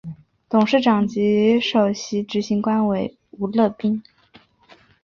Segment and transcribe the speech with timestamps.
[0.49, 4.01] 董事长及首席执行官为吴乐斌。